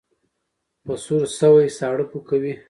[0.43, 2.53] ـ په سور سوى، ساړه پو کوي.